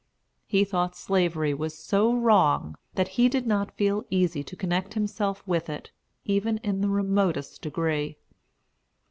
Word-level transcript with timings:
He 0.47 0.63
thought 0.63 0.95
Slavery 0.95 1.53
was 1.53 1.77
so 1.77 2.11
wrong, 2.11 2.75
that 2.95 3.07
he 3.07 3.29
did 3.29 3.45
not 3.45 3.77
feel 3.77 4.03
easy 4.09 4.43
to 4.43 4.55
connect 4.55 4.95
himself 4.95 5.45
with 5.47 5.69
it, 5.69 5.91
even 6.25 6.57
in 6.63 6.81
the 6.81 6.89
remotest 6.89 7.61
degree. 7.61 8.17